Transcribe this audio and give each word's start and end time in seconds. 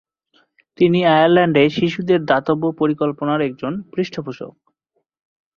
তিনি 0.77 0.99
আয়ারল্যান্ডে 1.07 1.63
শিশুদের 1.69 2.19
দাতব্য 2.25 2.63
পরিকল্পনার 2.79 3.39
একজন 3.41 3.73
পৃষ্ঠপোষক। 3.93 4.53